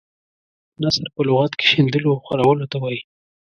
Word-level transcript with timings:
نثر 0.83 1.07
په 1.15 1.21
لغت 1.27 1.51
کې 1.57 1.65
شیندلو 1.71 2.09
او 2.15 2.23
خورولو 2.25 2.65
ته 2.71 2.77
وايي. 2.79 3.01